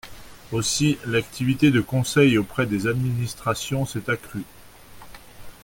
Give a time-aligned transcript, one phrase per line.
[0.51, 4.45] Aussi, l’activité de conseil auprès des administrations s’est accrue.